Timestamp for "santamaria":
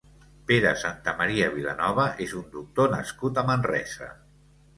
0.83-1.49